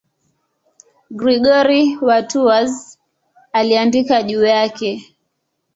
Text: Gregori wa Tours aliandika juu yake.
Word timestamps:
Gregori 1.11 1.95
wa 2.01 2.19
Tours 2.23 2.97
aliandika 3.53 4.23
juu 4.23 4.43
yake. 4.45 5.15